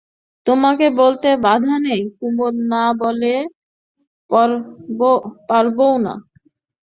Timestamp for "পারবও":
5.49-5.93